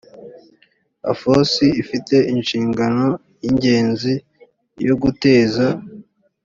afos 1.11 1.51
ifite 1.81 2.15
inshingano 2.33 3.07
y 3.41 3.45
ingenzi 3.49 4.13
yo 4.87 4.95
guteza 5.01 5.65